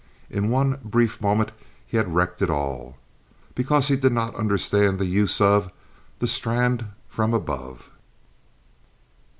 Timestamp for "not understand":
4.11-4.97